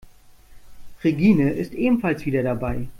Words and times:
Regine 1.03 1.51
ist 1.51 1.75
ebenfalls 1.75 2.25
wieder 2.25 2.41
dabei. 2.41 2.87